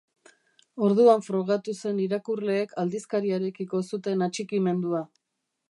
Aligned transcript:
Orduan 0.87 1.21
frogatu 1.27 1.75
zen 1.83 1.99
irakurleek 2.05 2.75
aldizkariarekiko 2.85 3.87
zuten 3.93 4.29
atxikimendua. 4.31 5.07